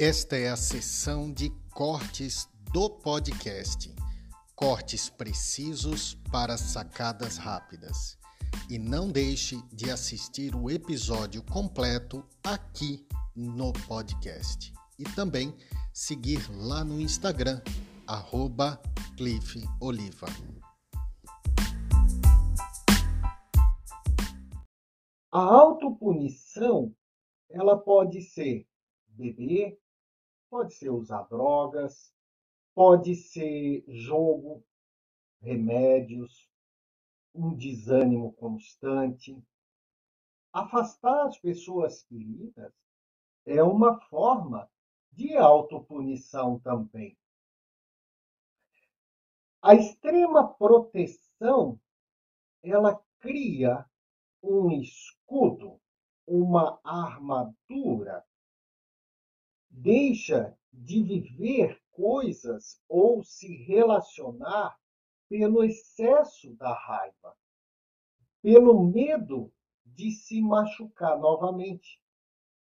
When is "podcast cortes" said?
2.88-5.10